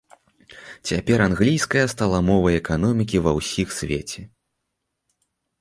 Цяпер 0.91 1.19
англійская 1.25 1.83
стала 1.93 2.17
мовай 2.29 2.55
эканомікі 2.63 3.17
ва 3.27 3.31
ўсіх 3.39 3.77
свеце. 3.81 4.21